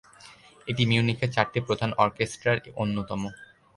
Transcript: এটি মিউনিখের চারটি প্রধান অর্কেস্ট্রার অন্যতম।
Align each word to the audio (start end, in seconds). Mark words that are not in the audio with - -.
এটি 0.67 0.83
মিউনিখের 0.85 1.33
চারটি 1.35 1.59
প্রধান 1.67 1.91
অর্কেস্ট্রার 2.03 2.57
অন্যতম। 2.75 3.21